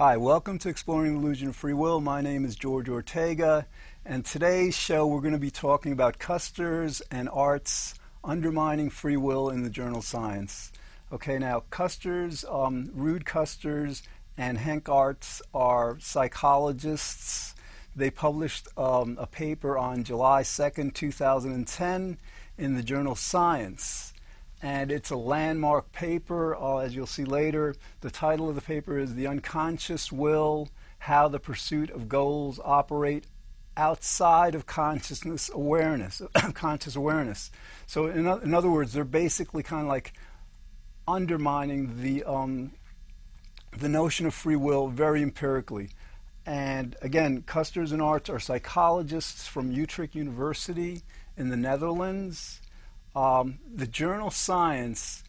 [0.00, 2.00] Hi, welcome to Exploring the Illusion of Free Will.
[2.00, 3.66] My name is George Ortega,
[4.02, 9.50] and today's show we're going to be talking about Custer's and Art's undermining free will
[9.50, 10.72] in the journal Science.
[11.12, 14.02] Okay, now Custers, um, Ruud Custers,
[14.38, 17.54] and Henk Aarts are psychologists.
[17.94, 22.16] They published um, a paper on July 2nd, 2010,
[22.56, 24.09] in the journal Science
[24.62, 27.74] and it's a landmark paper, uh, as you'll see later.
[28.02, 30.68] The title of the paper is The Unconscious Will
[30.98, 33.24] How the Pursuit of Goals Operate
[33.76, 36.20] Outside of Consciousness Awareness,
[36.54, 37.50] Conscious Awareness.
[37.86, 40.12] So, in, in, other words, they're basically kind of like
[41.08, 42.72] undermining the, um,
[43.76, 45.90] the notion of free will very empirically.
[46.44, 51.02] And again, Custers and Aarts are psychologists from Utrecht University
[51.36, 52.60] in the Netherlands
[53.14, 55.24] um, the journal Science,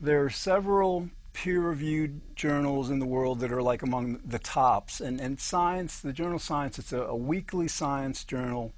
[0.00, 5.00] there are several peer-reviewed journals in the world that are like among the tops.
[5.00, 8.72] And, and Science, the journal Science, it's a, a weekly science journal.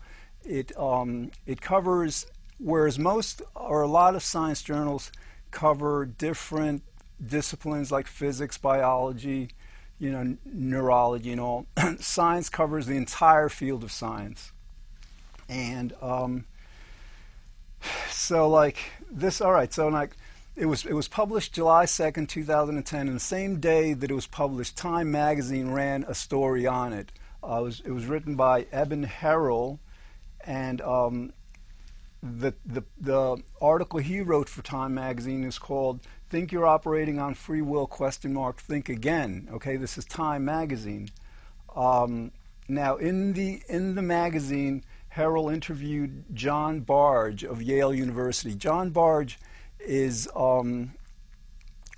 [0.45, 2.27] It, um, it covers,
[2.59, 5.13] whereas most or a lot of science journals
[5.51, 6.83] cover different
[7.25, 9.51] disciplines like physics, biology,
[9.99, 11.67] you know, neurology and all.
[12.01, 14.53] science covers the entire field of science.
[15.49, 16.45] And um,
[18.11, 18.79] so like
[19.11, 19.73] this, all right.
[19.73, 20.17] So like
[20.57, 23.95] it was it was published July second, two thousand and ten, and the same day
[23.95, 27.13] that it was published, Time magazine ran a story on it.
[27.43, 29.79] Uh, it was it was written by Eben Harrell,
[30.45, 31.33] and um,
[32.23, 37.35] the, the the article he wrote for Time magazine is called "Think You're Operating on
[37.35, 38.61] Free Will?" Question mark.
[38.61, 39.49] Think again.
[39.53, 41.11] Okay, this is Time magazine.
[41.77, 42.33] Um,
[42.69, 44.85] now in the in the magazine
[45.19, 48.55] Harrell interviewed John Bargh of Yale University.
[48.55, 49.33] John Bargh
[49.81, 50.93] is um,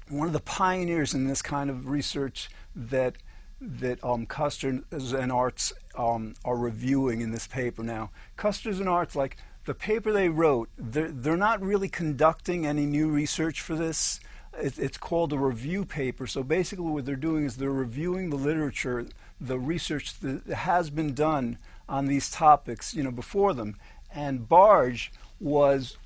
[0.08, 3.16] one of the pioneers in this kind of research that
[3.60, 8.10] that um, Custers and Aarts um, are reviewing in this paper now.
[8.38, 13.10] Custers and Aarts, like the paper they wrote, they're, they're not really conducting any new
[13.10, 14.18] research for this.
[14.58, 16.26] It, it's called a review paper.
[16.26, 19.06] So basically, what they're doing is they're reviewing the literature,
[19.38, 21.58] the research that has been done
[21.90, 23.76] on these topics, you know, before them.
[24.14, 25.00] And Bargh
[25.38, 25.98] was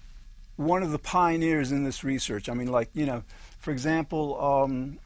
[0.56, 2.49] one of the pioneers in this research.
[2.49, 3.22] I mean, like, you know,
[3.59, 4.99] for example, um,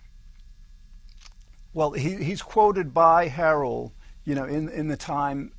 [1.75, 3.93] well, he, he's quoted by Harrell,
[4.25, 5.53] you know, in, in the Time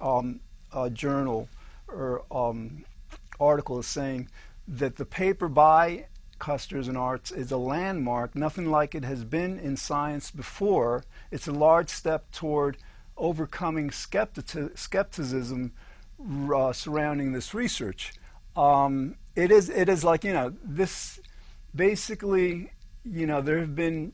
[0.00, 0.40] um,
[0.72, 1.48] uh, journal
[1.88, 2.84] or um,
[3.38, 4.28] article is saying
[4.66, 6.06] that the paper by
[6.38, 8.34] Custers and Aarts is a landmark.
[8.34, 11.04] Nothing like it has been in science before.
[11.30, 12.78] It's a large step toward
[13.16, 15.72] overcoming skeptici- skepticism
[16.54, 18.14] uh, surrounding this research.
[18.56, 21.20] Um, it is it is like you know this
[21.74, 22.72] basically
[23.04, 24.12] you know there have been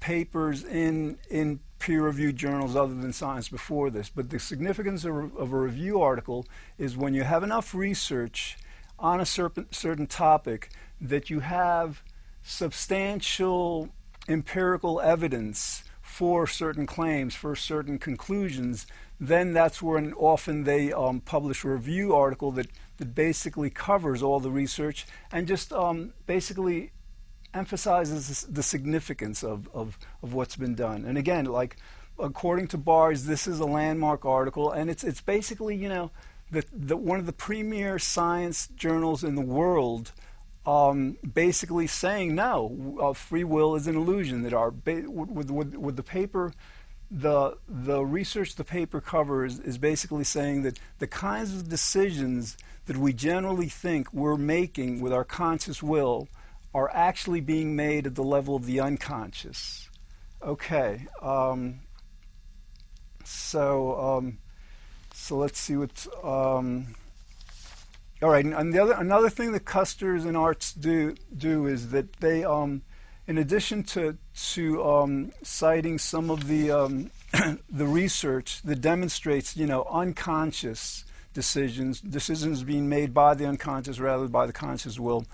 [0.00, 5.52] papers in in peer-reviewed journals other than science before this but the significance of, of
[5.52, 6.44] a review article
[6.76, 8.58] is when you have enough research
[8.98, 10.70] on a certain certain topic
[11.00, 12.02] that you have
[12.42, 13.88] substantial
[14.28, 15.84] empirical evidence
[16.18, 18.88] for certain claims, for certain conclusions,
[19.20, 24.40] then that's when often they um, publish a review article that, that basically covers all
[24.40, 26.90] the research and just um, basically
[27.54, 31.04] emphasizes the significance of, of, of what's been done.
[31.04, 31.76] And again, like
[32.18, 36.10] according to Bargh, this is a landmark article, and it's it's basically you know
[36.50, 40.10] the, the one of the premier science journals in the world
[40.68, 44.42] um, basically saying no, uh, free will is an illusion.
[44.42, 46.52] That our ba- with, with, with the paper,
[47.10, 52.98] the the research the paper covers is basically saying that the kinds of decisions that
[52.98, 56.28] we generally think we're making with our conscious will
[56.74, 59.88] are actually being made at the level of the unconscious.
[60.42, 61.80] Okay, um,
[63.24, 64.38] so um,
[65.14, 66.06] so let's see what.
[68.20, 72.14] All right, and the other another thing that Custers and Aarts do do is that
[72.14, 72.82] they, um,
[73.28, 74.18] in addition to
[74.54, 77.10] to um, citing some of the um,
[77.70, 84.24] the research that demonstrates, you know, unconscious decisions, decisions being made by the unconscious rather
[84.24, 85.24] than by the conscious will,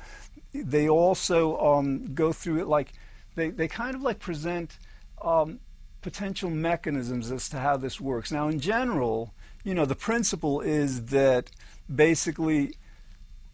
[0.53, 2.93] they also um, go through it like
[3.35, 4.79] they, they kind of like present
[5.23, 5.61] um,
[6.03, 8.31] potential mechanisms as to how this works.
[8.31, 9.33] Now, in general,
[9.65, 11.51] you know, the principle is that
[11.93, 12.77] basically,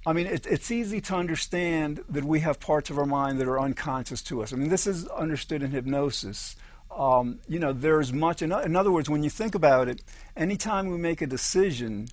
[0.06, 3.48] I mean, it, it's easy to understand that we have parts of our mind that
[3.48, 4.52] are unconscious to us.
[4.52, 6.56] I mean, this is understood in hypnosis.
[6.90, 10.02] Um, you know, there's much, in, in, other words, when you think about it,
[10.36, 12.08] anytime we make a decision,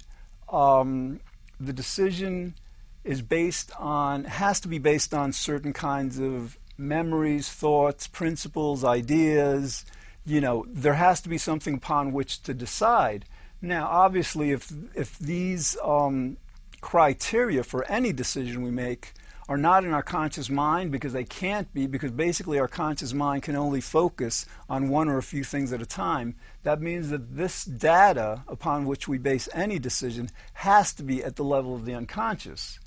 [0.49, 1.19] um,
[1.59, 2.55] the decision
[3.03, 9.85] is based on, has to be based on certain kinds of memories, thoughts, principles, ideas,
[10.25, 13.25] you know, there has to be something upon which to decide.
[13.61, 16.37] Now, obviously, if if these um,
[16.81, 19.13] criteria for any decision we make
[19.49, 23.43] are not in our conscious mind because they can't be, because basically our conscious mind
[23.43, 26.35] can only focus on one or a few things at a time.
[26.63, 31.37] That means that this data upon which we base any decision has to be at
[31.37, 32.79] the level of the unconscious.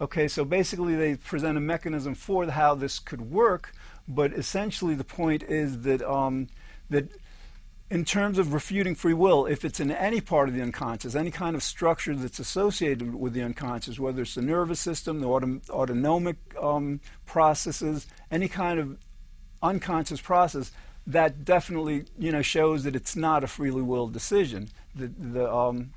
[0.00, 3.72] Okay, so basically they present a mechanism for how this could work,
[4.06, 6.48] but essentially the point is that um,
[6.90, 7.08] that
[7.90, 11.30] in terms of refuting free will, if it's in any part of the unconscious, any
[11.30, 15.60] kind of structure that's associated with the unconscious, whether it's the nervous system, the auto-
[15.68, 18.96] autonomic um, processes, any kind of
[19.62, 20.72] unconscious process,
[21.06, 24.68] that definitely you know shows that it's not a freely willed decision.
[24.94, 25.92] That the um,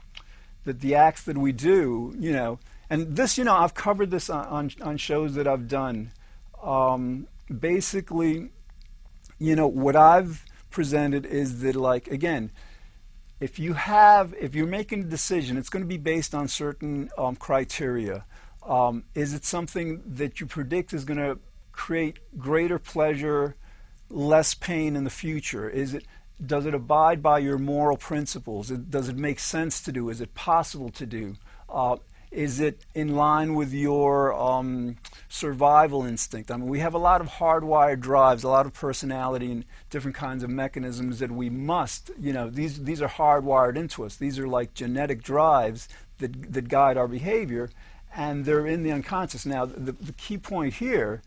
[0.65, 2.59] that the acts that we do, you know,
[2.89, 6.11] and this, you know, I've covered this on on, on shows that I've done.
[6.63, 7.27] Um,
[7.59, 8.49] basically,
[9.37, 10.43] you know, what I've
[10.75, 12.51] presented is that like again
[13.39, 17.09] if you have if you're making a decision it's going to be based on certain
[17.17, 18.25] um, criteria.
[18.61, 21.39] Um, is it something that you predict is going to
[21.71, 23.55] create greater pleasure
[24.09, 25.69] less pain in the future?
[25.69, 26.05] Is it
[26.45, 28.67] does it abide by your moral principles?
[28.67, 30.09] Does it make sense to do?
[30.09, 31.37] Is it possible to do?
[31.69, 31.95] Uh,
[32.35, 34.97] is it in line with your um,
[35.29, 36.51] survival instinct?
[36.51, 40.17] I mean, we have a lot of hardwired drives, a lot of personality, and different
[40.17, 44.17] kinds of mechanisms that we must, you know, these, these are hardwired into us.
[44.17, 45.87] These are like genetic drives
[46.19, 47.69] that, that guide our behavior,
[48.13, 49.45] and they're in the unconscious.
[49.45, 51.21] Now, the, the key point here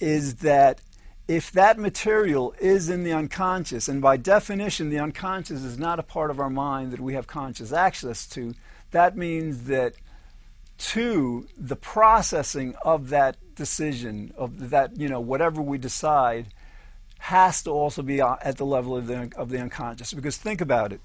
[0.00, 0.80] is that
[1.28, 6.02] if that material is in the unconscious, and by definition, the unconscious is not a
[6.02, 8.54] part of our mind that we have conscious access to,
[8.90, 9.94] that means that
[10.78, 16.46] to the processing of that decision of that you know whatever we decide
[17.18, 20.12] has to also be at the level of the of the unconscious.
[20.12, 21.00] Because think about it.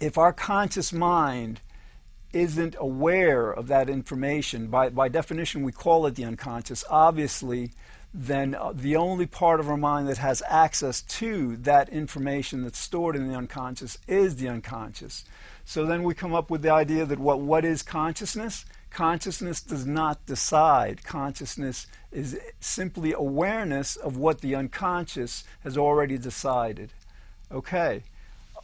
[0.00, 1.60] If our conscious mind
[2.32, 7.70] isn't aware of that information by by definition we call it the unconscious obviously
[8.12, 12.78] then uh, the only part of our mind that has access to that information that's
[12.78, 15.24] stored in the unconscious is the unconscious.
[15.64, 18.64] So then we come up with the idea that what what is consciousness
[18.94, 21.02] Consciousness does not decide.
[21.02, 26.92] Consciousness is simply awareness of what the unconscious has already decided.
[27.50, 28.04] Okay.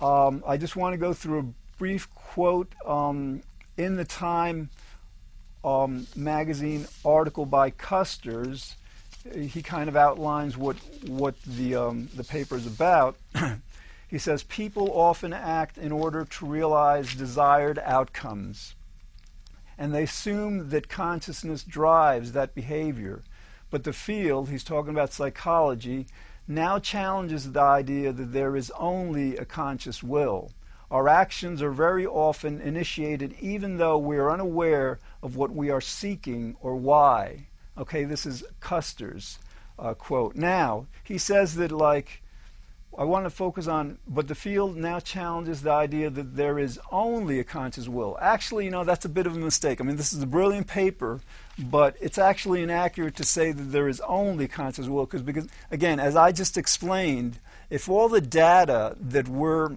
[0.01, 3.43] Um, I just want to go through a brief quote um,
[3.77, 4.71] in the Time
[5.65, 8.77] um, magazine article by Custers.
[9.35, 10.77] He kind of outlines what
[11.09, 13.17] what the um, the paper is about.
[14.09, 18.77] he says people often act in order to realize desired outcomes
[19.81, 23.23] and they assume that consciousness drives that behavior.
[23.71, 26.07] But the field, he's talking about psychology,
[26.47, 30.51] now challenges the idea that there is only a conscious will.
[30.91, 35.81] Our actions are very often initiated even though we are unaware of what we are
[35.81, 37.47] seeking or why.
[37.79, 39.39] Okay, this is Custer's
[39.79, 40.37] uh, quote.
[40.37, 42.23] Now, he says that, like,
[42.99, 46.79] I want to focus on, but the field now challenges the idea that there is
[46.91, 48.19] only a conscious will.
[48.21, 49.81] Actually, you know, that's a bit of a mistake.
[49.81, 51.21] I mean, this is a brilliant paper,
[51.59, 56.01] but it's actually inaccurate to say that there is only conscious will, because, because, again,
[56.01, 57.39] as I just explained,
[57.71, 59.77] if all the data that we're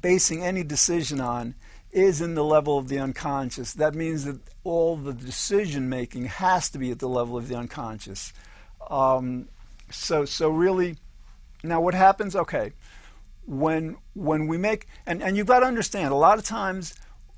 [0.00, 1.54] basing any decision on
[1.90, 6.70] is in the level of the unconscious, that means that all the decision making has
[6.70, 8.32] to be at the level of the unconscious.
[8.88, 9.48] Um,
[9.90, 10.96] so, so really,
[11.64, 12.36] now, what happens?
[12.36, 12.72] Okay,
[13.46, 16.94] when when we make and and you've got to understand a lot of times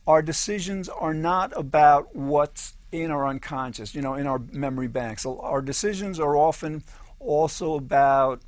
[0.06, 5.26] our decisions are not about what's in our unconscious, you know, in our memory banks.
[5.26, 6.84] Our decisions are often
[7.18, 8.42] also about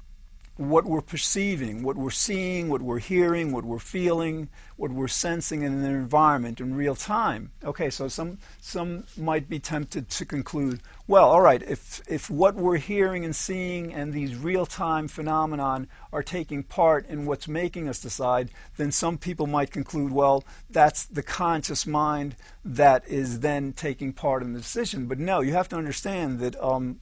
[0.59, 5.63] what we're perceiving, what we're seeing, what we're hearing, what we're feeling, what we're sensing
[5.63, 7.53] in the environment in real time.
[7.63, 12.57] Okay, so some some might be tempted to conclude, well, all right, if if what
[12.57, 18.01] we're hearing and seeing and these real-time phenomenon are taking part in what's making us
[18.01, 22.35] decide, then some people might conclude, well, that's the conscious mind
[22.65, 25.07] that is then taking part in the decision.
[25.07, 26.99] But no, you have to understand that um,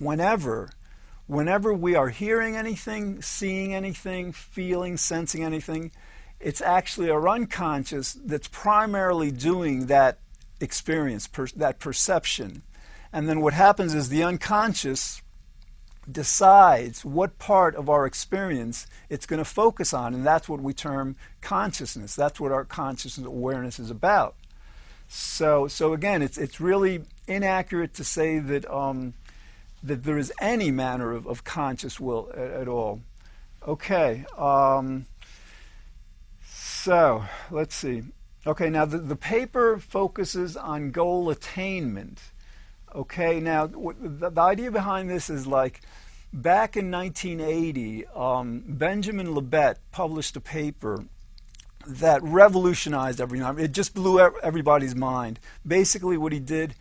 [0.00, 0.70] whenever
[1.26, 5.92] whenever we are hearing anything, seeing anything, feeling, sensing anything,
[6.40, 10.18] it's actually our unconscious that's primarily doing that
[10.60, 12.62] experience, per, that perception.
[13.12, 15.22] And then what happens is the unconscious
[16.10, 20.72] decides what part of our experience it's going to focus on, and that's what we
[20.72, 22.16] term consciousness.
[22.16, 24.34] That's what our consciousness awareness is about.
[25.08, 29.14] So, so again, it's it's really inaccurate to say that um,
[29.82, 33.00] that there is any manner of, of conscious will at, at, all.
[33.66, 34.24] Okay.
[34.36, 35.06] Um,
[36.44, 38.02] so let's see.
[38.46, 42.20] Okay, now the, the paper focuses on goal attainment.
[42.94, 45.80] Okay, now the, the idea behind this is like
[46.32, 51.04] back in 1980, um, Benjamin Libet published a paper
[51.86, 53.58] that revolutionized everything.
[53.58, 55.38] It just blew everybody's mind.
[55.66, 56.74] Basically, what he did,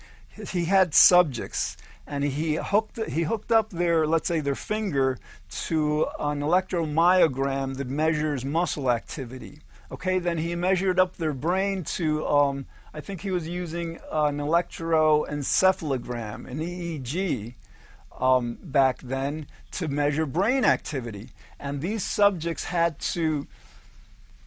[0.50, 1.78] he had subjects
[2.08, 5.18] and he hooked he hooked up their let's say their finger
[5.50, 9.60] to an electromyogram that measures muscle activity.
[9.92, 14.38] Okay, then he measured up their brain to um, I think he was using an
[14.38, 17.56] electroencephalogram, an EEG,
[18.20, 21.30] um, back then to measure brain activity.
[21.60, 23.48] And these subjects had to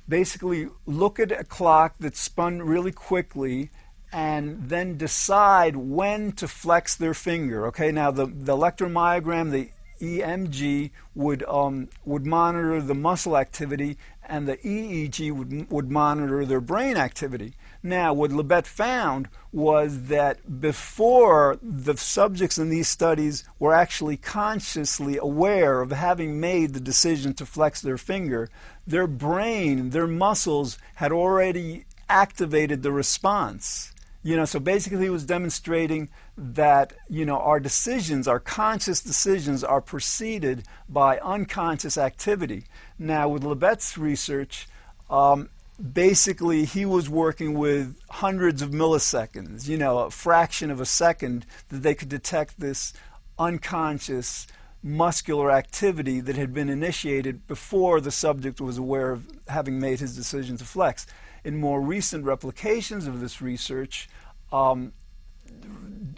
[0.09, 3.71] basically look at a clock that spun really quickly
[4.15, 7.67] and then decide when to flex their finger.
[7.67, 14.47] Okay, now the, the electromyogram, the EMG, would, um, would monitor the muscle activity, and
[14.47, 17.55] the EEG would, would monitor their brain activity.
[17.83, 25.19] Now, what Libet found was that before the subjects in these studies were actually consciously
[25.19, 28.49] aware of having made the decision to flex their finger,
[28.87, 33.91] their brain, their muscles had already activated the response.
[34.25, 39.63] You know, so basically he was demonstrating that, you know, our decisions, our conscious decisions
[39.63, 42.65] are preceded by unconscious activity.
[42.99, 44.67] Now, with Libet's research,
[45.11, 45.51] um,
[45.93, 51.45] basically he was working with hundreds of milliseconds, you know, a fraction of a second
[51.69, 52.95] that they could detect this
[53.39, 54.47] unconscious
[54.83, 60.17] muscular activity that had been initiated before the subject was aware of having made his
[60.17, 61.07] decision to flex.
[61.45, 64.09] In more recent replications of this research,
[64.53, 64.93] um,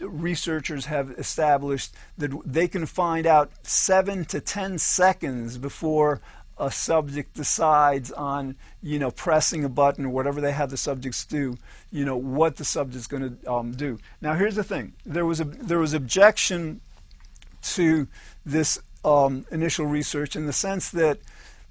[0.01, 6.21] researchers have established that they can find out seven to ten seconds before
[6.59, 11.25] a subject decides on, you know, pressing a button or whatever they have the subjects
[11.25, 11.59] do,
[11.91, 13.99] you know, what the subject's going to um, do.
[14.23, 16.81] Now, here's the thing: there was a there was objection
[17.63, 18.07] to
[18.45, 21.19] this um, initial research in the sense that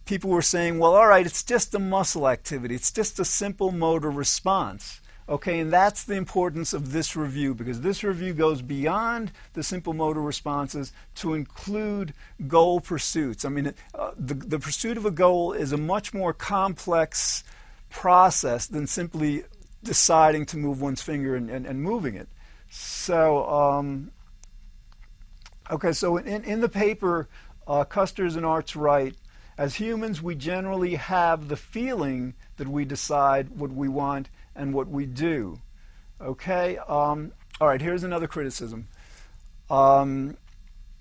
[0.06, 3.72] people were saying, well, all right, it's just a muscle activity, it's just a simple
[3.72, 5.02] motor response.
[5.28, 9.94] Okay, and that's the importance of this review because this review goes beyond the simple
[9.94, 12.14] motor responses to include
[12.48, 13.44] goal pursuits.
[13.44, 17.44] I mean, uh, the, the pursuit of a goal is a much more complex
[17.90, 19.46] process than simply
[19.82, 22.28] deciding to move one's finger and, and, and moving it.
[22.70, 24.12] So, um,
[25.72, 27.30] okay, so in, in the paper,
[27.68, 29.16] uh, Custers and Aarts write
[29.58, 34.90] as humans, we generally have the feeling that we decide what we want and what
[34.90, 35.60] we do.
[36.22, 36.78] Okay?
[36.78, 37.32] Um,
[37.62, 38.88] all right, here's another criticism.
[39.70, 40.38] Um,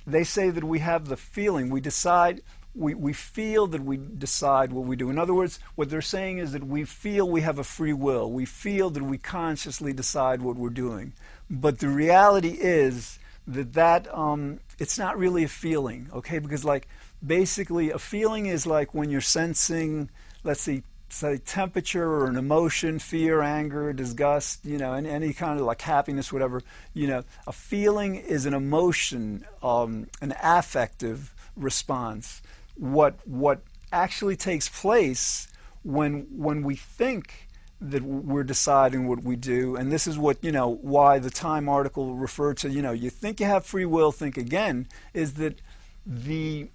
[0.07, 2.43] they say that we have the feeling, we decide,
[2.75, 5.11] we, we feel that we decide what we do.
[5.11, 8.31] In other words, what they're saying is that we feel we have a free will.
[8.31, 11.13] We feel that we consciously decide what we're doing.
[11.51, 16.39] But the reality is that that um, it's not really a feeling, okay?
[16.39, 16.89] Because like
[17.27, 20.11] basically a feeling is like when you're sensing,
[20.43, 25.59] let's see, say temperature or an emotion, fear, anger, disgust, you know, any, any kind
[25.59, 26.63] of like happiness, whatever,
[26.93, 32.43] you know, a feeling is an emotion, um, an affective response.
[32.77, 33.61] What what
[33.93, 35.49] actually takes place
[35.85, 37.49] when when we think
[37.81, 41.69] that we're deciding what we do, and this is what you know why the Time
[41.69, 42.71] article referred to.
[42.71, 45.61] You know, you think you have free will, think again, is that
[46.05, 46.69] the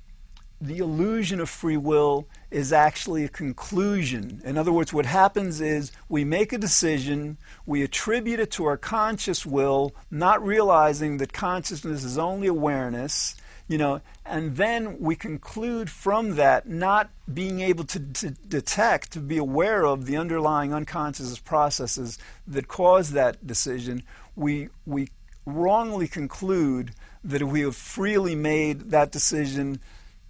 [0.62, 4.42] the illusion of free will is actually a conclusion.
[4.44, 8.78] In other words, what happens is we make a decision, we attribute it to our
[8.78, 13.36] conscious will, not realizing that consciousness is only awareness,
[13.68, 19.20] you know, and then we conclude from that, not being able to, to detect, to
[19.20, 24.04] be aware of the underlying unconscious processes that cause that decision,
[24.36, 25.10] we, we
[25.46, 26.92] wrongly conclude
[27.24, 29.80] that we have freely made that decision,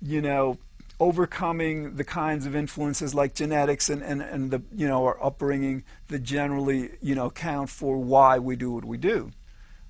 [0.01, 0.57] you know,
[0.99, 5.83] overcoming the kinds of influences like genetics and, and, and the you know our upbringing
[6.09, 9.31] that generally you know account for why we do what we do.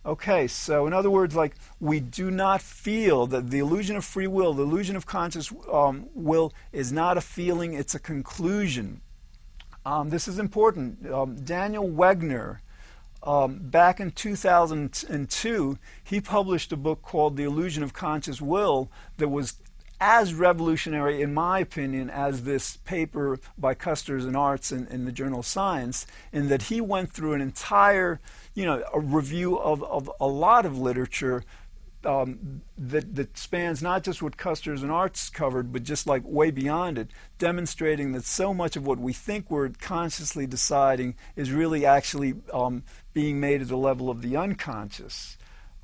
[0.06, 4.28] Okay, so in other words, like we do not feel that the illusion of free
[4.28, 9.01] will, the illusion of conscious um, will, is not a feeling; it's a conclusion.
[9.86, 11.10] Um, this is important.
[11.12, 12.60] Um, Daniel Wegner,
[13.24, 19.30] um, back in 2002, he published a book called The Illusion of Conscious Will that
[19.30, 19.56] was
[20.00, 25.12] as revolutionary, in my opinion, as this paper by Custers and Aarts in, in, the
[25.12, 28.20] journal Science, in that he went through an entire,
[28.53, 31.44] you know, a review of, of a lot of literature
[32.06, 36.50] um, that, that spans not just what Custers and Aarts covered, but just like way
[36.50, 41.86] beyond it, demonstrating that so much of what we think we're consciously deciding is really
[41.86, 45.38] actually um, being made at the level of the unconscious.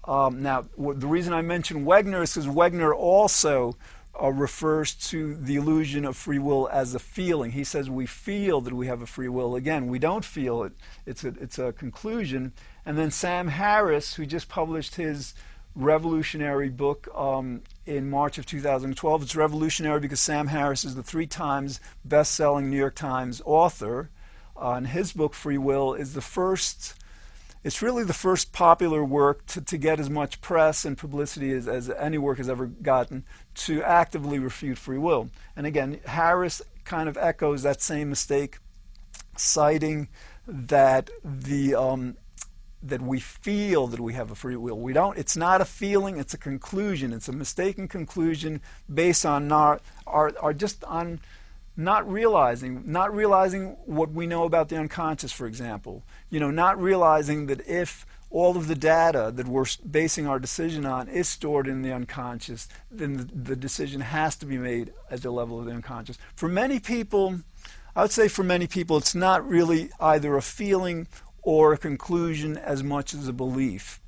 [0.06, 3.76] Um, now, w- the reason I mention Wegner is because Wegner also
[4.22, 7.52] uh, refers to the illusion of free will as a feeling.
[7.52, 9.56] He says we feel that we have a free will.
[9.56, 10.74] Again, we don't feel it.
[11.06, 12.54] It's a, it's a conclusion.
[12.86, 15.34] And then Sam Harris, who just published his
[15.76, 19.24] revolutionary book um, in March of 2012.
[19.24, 24.10] It's revolutionary because Sam Harris is the three times best selling New York Times author.
[24.60, 26.96] Uh, and his book, Free Will, is the first.
[27.66, 31.68] It's really the first popular work to, to get as much press and publicity as,
[31.68, 35.32] as any work has ever gotten to actively refute free will.
[35.56, 38.60] And again, Harris kind of echoes that same mistake,
[39.36, 40.10] citing
[40.48, 42.18] that the um,
[42.84, 44.78] that we feel that we have a free will.
[44.78, 45.18] We don't.
[45.18, 46.18] It's not a feeling.
[46.18, 47.14] It's a conclusion.
[47.14, 48.62] It's a mistaken conclusion
[48.94, 51.20] based on our, our, our just on
[51.78, 56.04] not realizing, not realizing what we know about the unconscious, for example.
[56.30, 60.86] You know, not realizing that if all of the data that we're basing our decision
[60.86, 65.22] on is stored in the unconscious, then the, the decision has to be made at
[65.22, 66.18] the level of the unconscious.
[66.36, 67.42] For many people,
[67.96, 71.08] I would say for many people, it's not really either a feeling
[71.42, 74.02] or a conclusion as much as a belief.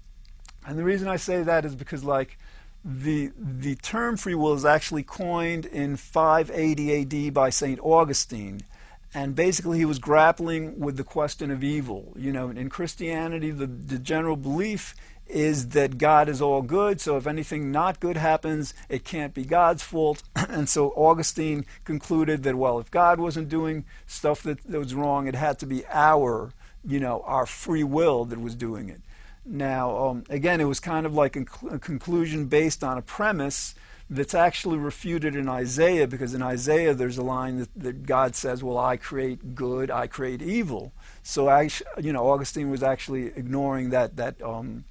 [0.65, 2.37] And the reason I say that is because, like,
[2.87, 8.61] the the term free will is actually coined in 580 AD by Saint Augustine,
[9.13, 12.13] and basically he was grappling with the question of evil.
[12.15, 14.95] You know, in Christianity, the, the general belief
[15.27, 19.43] is that God is all good, so if anything not good happens, it can't be
[19.43, 20.23] God's fault.
[20.35, 25.27] and so Augustine concluded that, well, if God wasn't doing stuff that, that was wrong,
[25.27, 26.53] it had to be our
[26.87, 29.01] you know, our free will that was doing it.
[29.49, 33.75] Now, um, again, it was kind of like a, a, conclusion based on a premise
[34.09, 38.61] that's actually refuted in Isaiah, because in Isaiah there's a line that, that God says,
[38.61, 40.91] "Well, I create good, I create evil."
[41.23, 44.83] So, I, you know, Augustine was actually ignoring that that um,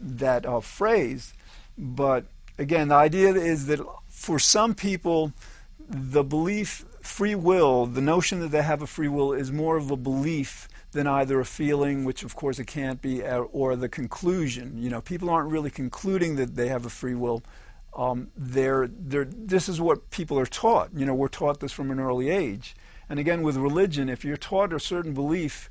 [0.00, 1.34] that uh, phrase.
[1.76, 2.24] But
[2.56, 5.34] again, the idea is that for some people,
[5.88, 9.90] the belief, free will, the notion that they have a free will, is more of
[9.90, 14.82] a belief than either a feeling, which of course it can't be, or the conclusion.
[14.82, 17.42] You know, people aren't really concluding that they have a free will.
[17.94, 20.90] Um, they're, they're, this is what people are taught.
[20.94, 22.74] You know, we're taught this from an early age.
[23.08, 25.68] And again, with religion, if you're taught a certain belief,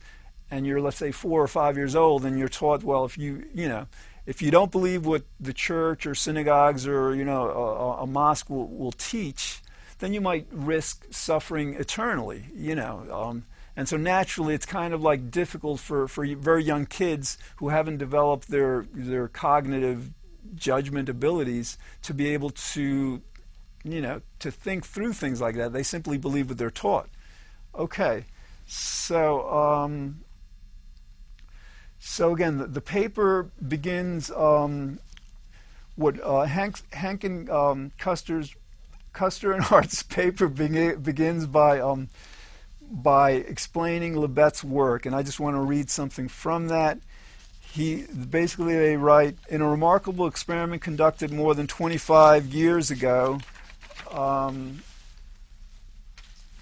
[0.49, 3.45] and you're let's say four or five years old, and you're taught, well, if you,
[3.53, 3.88] you know,
[4.25, 8.49] if you don't believe what the church or synagogues or you know a, a mosque
[8.49, 9.62] will, will teach,
[9.99, 12.45] then you might risk suffering eternally.
[12.53, 13.08] You know.
[13.12, 13.45] Um,
[13.78, 17.98] and so naturally, it's kind of like difficult for, for very young kids who haven't
[17.98, 20.10] developed their, their cognitive
[20.56, 23.22] judgment abilities to be able to,
[23.84, 25.74] you know, to think through things like that.
[25.74, 27.08] They simply believe what they're taught.
[27.76, 28.26] Okay,
[28.66, 30.22] so um,
[32.00, 34.98] so again, the, the paper begins um,
[35.96, 38.56] what uh, Hank, Hank and um, Custer's
[39.13, 42.10] Custer and Hart's paper begins by um,
[42.89, 47.00] by explaining Libet's work, and I just want to read something from that.
[47.60, 53.39] He basically they write in a remarkable experiment conducted more than 25 years ago.
[54.12, 54.82] Um,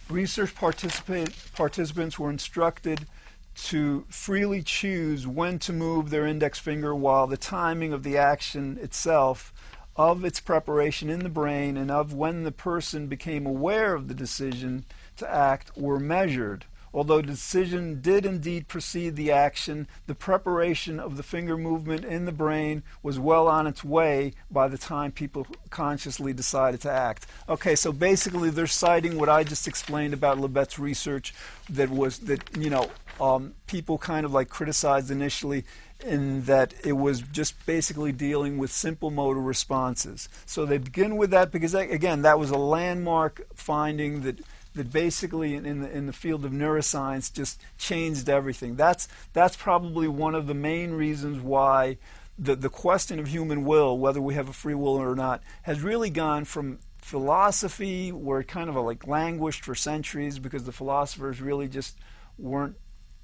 [0.10, 3.08] research participants were instructed
[3.56, 8.78] to freely choose when to move their index finger while the timing of the action
[8.82, 9.54] itself
[9.96, 14.14] of its preparation in the brain and of when the person became aware of the
[14.14, 14.84] decision
[15.18, 16.66] to act were measured.
[16.96, 22.32] Although decision did indeed precede the action, the preparation of the finger movement in the
[22.32, 27.28] brain was well on its way by the time people consciously decided to act.
[27.50, 31.34] Okay, so basically they're citing what I just explained about Libet's research
[31.70, 35.66] that was that, you know, um, people kind of like criticized initially
[36.00, 40.30] in that it was just basically dealing with simple motor responses.
[40.46, 44.40] So they begin with that because, again, that was a landmark finding that
[44.76, 48.76] that basically in, in, the, in the field of neuroscience just changed everything.
[48.76, 51.98] That's, that's probably one of the main reasons why
[52.38, 55.82] the, the question of human will, whether we have a free will or not, has
[55.82, 61.40] really gone from philosophy, where it kind of like languished for centuries because the philosophers
[61.40, 61.98] really just
[62.38, 62.76] weren't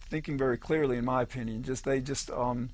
[0.10, 1.64] thinking very clearly, in my opinion.
[1.64, 2.70] Just they just um,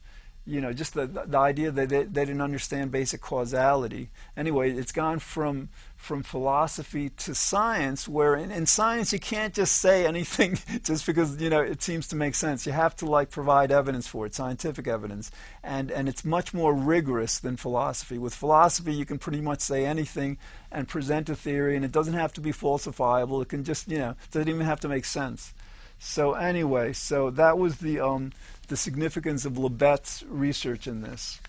[0.48, 4.10] you know, just the, the idea that they, they didn't understand basic causality.
[4.38, 9.76] Anyway, it's gone from from philosophy to science, where in, in, science you can't just
[9.78, 12.66] say anything just because you know it seems to make sense.
[12.66, 15.32] You have to like provide evidence for it, scientific evidence,
[15.64, 18.18] and and it's much more rigorous than philosophy.
[18.18, 20.38] With philosophy, you can pretty much say anything
[20.72, 23.42] and present a theory, and it doesn't have to be falsifiable.
[23.42, 25.54] It can just you know doesn't even have to make sense.
[26.00, 28.32] So anyway, so that was the um,
[28.68, 31.40] the significance of Libet's research in this.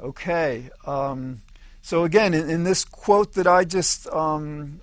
[0.00, 0.70] Okay.
[0.84, 1.42] Um,
[1.80, 4.80] so again, in, in, this quote that I just, um,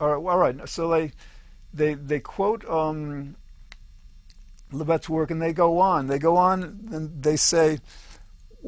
[0.00, 1.12] all, right, all right, so they,
[1.72, 3.36] they, they quote um,
[4.72, 6.06] Libet's work and they go on.
[6.06, 7.78] They go on and they say,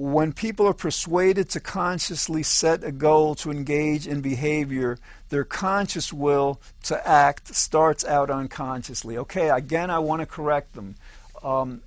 [0.01, 4.97] when people are persuaded to consciously set a goal to engage in behavior,
[5.29, 9.19] their conscious will to act starts out unconsciously.
[9.19, 10.95] Okay, again, I want to correct them.
[11.43, 11.83] Um,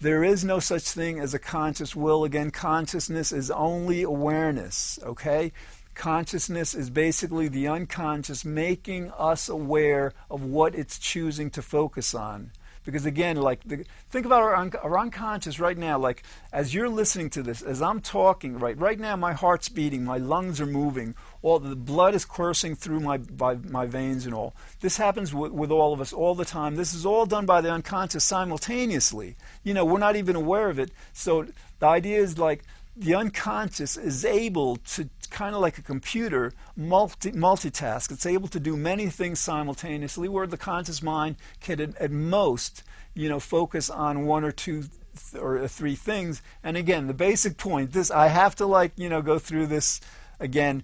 [0.00, 2.24] there is no such thing as a conscious will.
[2.24, 5.50] Again, consciousness is only awareness, okay?
[5.94, 12.50] Consciousness is basically the unconscious making us aware of what it's choosing to focus on.
[12.86, 15.98] Because again, like the, think about our, our unconscious right now.
[15.98, 16.22] Like
[16.52, 20.16] as you're listening to this, as I'm talking, right right now, my heart's beating, my
[20.16, 24.54] lungs are moving, all the blood is coursing through my my, my veins and all.
[24.80, 26.76] This happens with, with all of us all the time.
[26.76, 29.36] This is all done by the unconscious simultaneously.
[29.62, 30.92] You know, we're not even aware of it.
[31.12, 31.46] So
[31.80, 32.62] the idea is like
[32.96, 38.10] the unconscious is able to kind of like a computer multi, multitask.
[38.10, 42.82] It's able to do many things simultaneously where the conscious mind can at, at most
[43.14, 46.40] you know focus on one or two th- or uh, three things.
[46.62, 50.00] And again the basic point this i have to like you know go through this
[50.40, 50.82] again.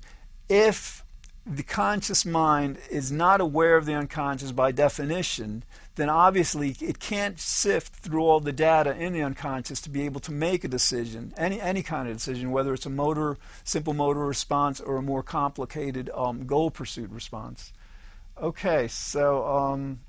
[0.49, 1.05] If
[1.47, 5.65] the conscious mind is not aware of the unconscious by definition
[5.97, 10.21] then obviously it can't sift through all the data in the unconscious to be able
[10.21, 14.21] to make a decision, any, any kind of decision, whether it's a motor, simple motor
[14.21, 17.73] response or a more complicated um, goal pursuit response.
[18.41, 20.01] Okay, so um,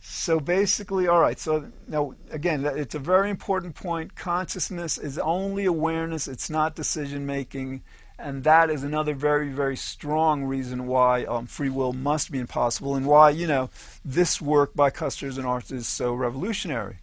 [0.00, 1.38] so basically, all right.
[1.38, 4.14] So now again, it's a very important point.
[4.14, 7.82] Consciousness is only awareness; it's not decision making.
[8.18, 12.96] And that is another very, very strong reason why um, free will must be impossible
[12.96, 13.70] and why, you know,
[14.04, 16.96] this work by Custers and Arthur is so revolutionary.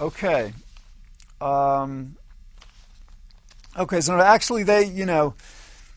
[0.00, 0.54] Okay.
[1.40, 2.16] Um,
[3.76, 5.34] okay, so actually they, you know,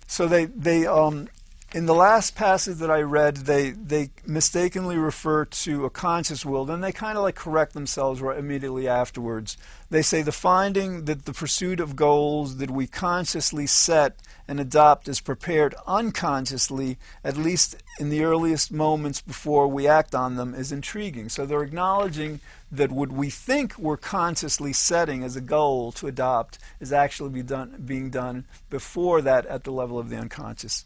[0.08, 1.30] so they, they um,
[1.74, 6.66] in the last passage that I read, they, they mistakenly refer to a conscious will.
[6.66, 9.58] Then they kind of like correct themselves right immediately afterwards.
[9.90, 15.08] They say the finding that the pursuit of goals that we consciously set and adopt
[15.08, 20.74] is prepared unconsciously, at least in the earliest moments before we act on them, is
[20.74, 21.30] intriguing.
[21.30, 26.58] So they're acknowledging that what we think we're consciously setting as a goal to adopt
[26.82, 30.86] is actually be done, being done before that at the level of the unconscious.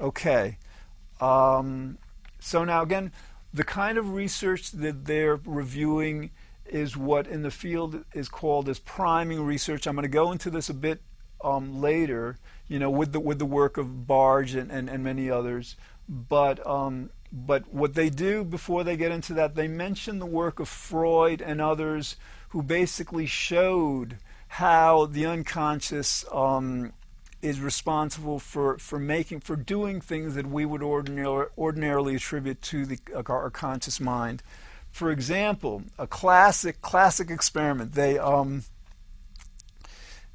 [0.00, 0.58] Okay.
[1.20, 1.98] Um,
[2.38, 3.12] so now, again,
[3.52, 6.30] the kind of research that they're reviewing
[6.66, 9.86] is what in the field is called as priming research.
[9.86, 11.00] I'm going to go into this a bit
[11.42, 15.30] um, later, you know, with the with the work of Bargh and, and, and many
[15.30, 15.76] others.
[16.08, 20.60] But um, but what they do before they get into that, they mention the work
[20.60, 22.16] of Freud and others
[22.50, 26.92] who basically showed how the unconscious um,
[27.42, 32.86] is responsible for, for making for doing things that we would ordinarily, ordinarily attribute to
[32.86, 34.42] the our conscious mind.
[34.90, 37.92] For example, a classic classic experiment.
[37.92, 38.64] They um,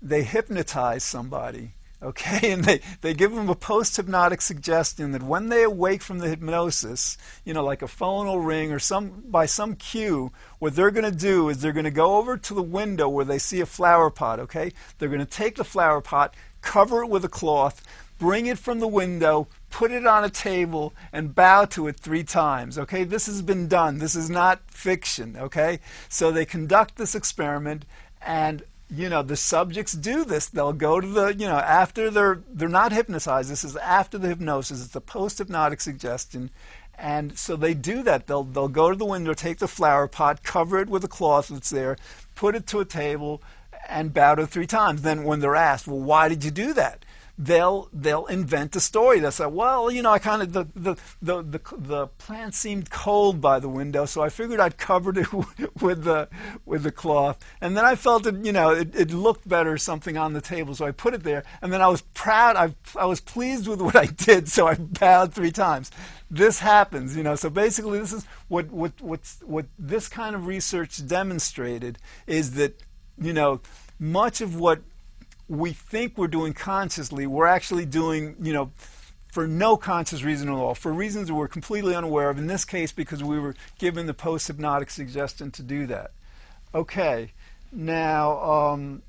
[0.02, 1.72] they hypnotize somebody,
[2.04, 6.18] okay, and they, they give them a post hypnotic suggestion that when they awake from
[6.18, 10.76] the hypnosis, you know, like a phone will ring or some by some cue, what
[10.76, 13.38] they're going to do is they're going to go over to the window where they
[13.38, 14.72] see a flower pot, okay?
[14.98, 17.84] They're going to take the flower pot, cover it with a cloth,
[18.18, 22.24] bring it from the window, put it on a table, and bow to it three
[22.24, 22.78] times.
[22.78, 23.98] Okay, this has been done.
[23.98, 25.36] This is not fiction.
[25.38, 27.86] Okay, so they conduct this experiment,
[28.22, 32.42] and you know the subjects do this they'll go to the you know after they're
[32.50, 36.50] they're not hypnotized this is after the hypnosis it's a post hypnotic suggestion
[36.96, 40.44] and so they do that they'll they'll go to the window take the flower pot
[40.44, 41.96] cover it with a cloth that's there
[42.36, 43.42] put it to a table
[43.90, 47.06] and bowed it three times then when they're asked well why did you do that
[47.42, 49.20] they'll they'll invent a story.
[49.20, 52.90] They'll say, well, you know, I kind of the the, the the the plant seemed
[52.92, 55.34] cold by the window, so I figured I'd covered it
[55.82, 56.30] with the
[56.66, 60.18] with the cloth, and then I felt it, you know, it, it looked better something
[60.18, 62.56] on the table, so I put it there, and then I was proud.
[62.56, 65.90] I I was pleased with what I did, so I bowed three times.
[66.30, 67.36] This happens, you know.
[67.36, 72.80] So basically, this is what what what's, what this kind of research demonstrated is that
[73.22, 73.62] you know
[74.00, 74.82] much of what
[75.48, 78.72] we think we're doing consciously, we're actually doing, you know,
[79.28, 82.66] for no conscious reason at all, for reasons that we're completely unaware of, in this
[82.66, 86.12] case because we were given the post hypnotic suggestion to do that.
[86.74, 87.32] Okay,
[87.72, 89.02] now, um,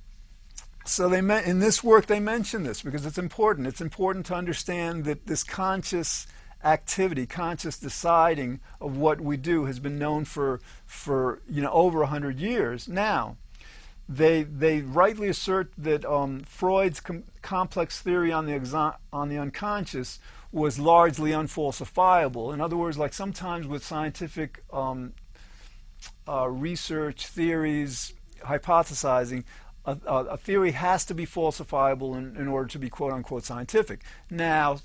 [0.85, 3.69] so they met, in this work they mention this because it's important.
[3.69, 6.27] It's important to understand that this conscious
[6.65, 12.01] activity, conscious deciding of what we do, has been known for, for you know, over
[12.01, 13.37] 100 years now
[14.09, 19.39] they they rightly assert that um, Freud's com- complex theory on the exo- on the
[19.39, 20.19] unconscious
[20.51, 22.53] was largely unfalsifiable.
[22.53, 25.15] In other words, like sometimes with scientific um,
[26.29, 29.45] uh, research theories, hypothesizing,
[29.85, 34.03] a, a, theory has to be falsifiable in, in, order to be quote unquote scientific.
[34.31, 34.79] Now,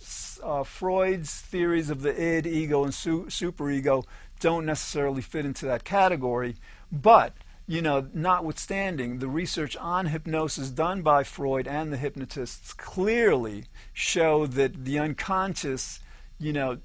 [0.44, 4.04] uh, Freud's theories of the id, ego, and su- superego
[4.40, 6.56] don't necessarily fit into that category,
[6.92, 7.34] but
[7.68, 14.48] you know, notwithstanding, the research on hypnosis done by Freud and the hypnotists clearly show
[14.48, 16.00] that the unconscious,
[16.40, 16.78] you know,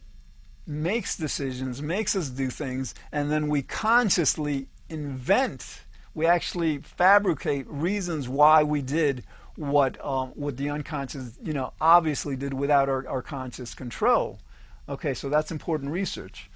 [0.67, 5.83] makes decisions, makes us do things, and then we consciously invent,
[6.15, 9.25] we actually fabricate reasons why we did
[9.57, 14.39] what um, what the unconscious, you know, obviously did without our, our conscious control.
[14.89, 16.51] Okay, so that's important research.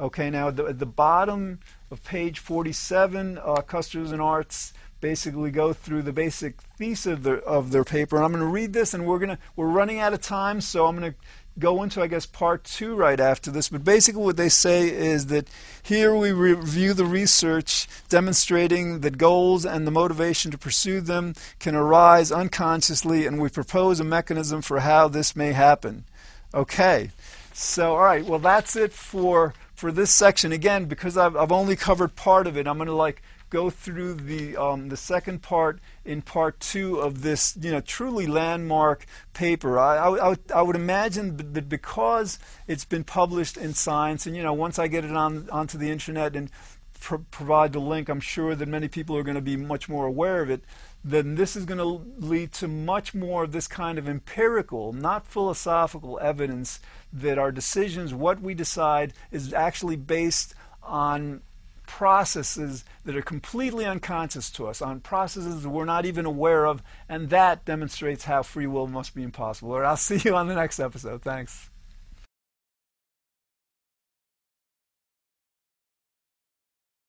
[0.00, 1.58] Okay, now the, at the bottom
[1.90, 7.38] of page 47, uh, Custers and Aarts basically go through the basic thesis of their,
[7.40, 8.16] of their paper.
[8.16, 10.86] And I'm going to read this, and we're gonna we're running out of time, so
[10.86, 11.18] I'm going to
[11.58, 13.68] go into I guess part two right after this.
[13.68, 15.48] But basically, what they say is that
[15.82, 21.74] here we review the research demonstrating that goals and the motivation to pursue them can
[21.74, 26.04] arise unconsciously, and we propose a mechanism for how this may happen.
[26.54, 27.10] Okay,
[27.58, 31.76] so all right, well that's it for for this section, again, because I've, I've only
[31.76, 35.78] covered part of it, I'm going to like go through the um, the second part
[36.04, 39.78] in part two of this, you know, truly landmark paper.
[39.78, 44.52] I, I, I, would imagine that because it's been published in Science, and you know,
[44.52, 46.50] once I get it on onto the internet and
[47.30, 50.42] provide the link, I'm sure that many people are going to be much more aware
[50.42, 50.64] of it
[51.10, 55.26] then this is going to lead to much more of this kind of empirical, not
[55.26, 56.80] philosophical evidence
[57.12, 61.42] that our decisions, what we decide, is actually based on
[61.86, 66.82] processes that are completely unconscious to us, on processes that we're not even aware of,
[67.08, 69.72] and that demonstrates how free will must be impossible.
[69.72, 71.22] Or I'll see you on the next episode.
[71.22, 71.70] Thanks.